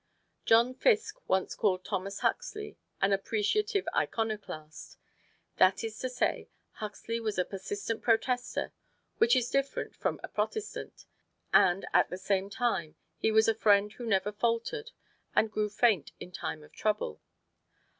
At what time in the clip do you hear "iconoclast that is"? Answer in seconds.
3.95-5.99